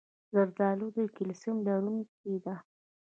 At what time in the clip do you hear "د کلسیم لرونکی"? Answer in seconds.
0.95-2.35